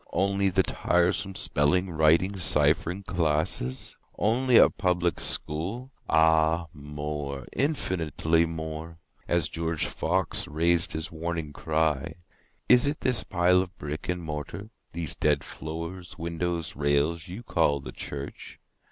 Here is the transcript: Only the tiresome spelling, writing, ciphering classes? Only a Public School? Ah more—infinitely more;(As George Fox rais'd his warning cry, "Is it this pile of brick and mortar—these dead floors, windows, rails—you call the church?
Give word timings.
Only 0.13 0.49
the 0.49 0.63
tiresome 0.63 1.35
spelling, 1.35 1.91
writing, 1.91 2.35
ciphering 2.39 3.03
classes? 3.03 3.97
Only 4.17 4.57
a 4.57 4.67
Public 4.71 5.19
School? 5.19 5.91
Ah 6.09 6.65
more—infinitely 6.73 8.47
more;(As 8.47 9.47
George 9.47 9.85
Fox 9.85 10.47
rais'd 10.47 10.93
his 10.93 11.11
warning 11.11 11.53
cry, 11.53 12.15
"Is 12.67 12.87
it 12.87 13.01
this 13.01 13.23
pile 13.23 13.61
of 13.61 13.77
brick 13.77 14.09
and 14.09 14.23
mortar—these 14.23 15.13
dead 15.17 15.43
floors, 15.43 16.17
windows, 16.17 16.75
rails—you 16.75 17.43
call 17.43 17.79
the 17.79 17.91
church? 17.91 18.57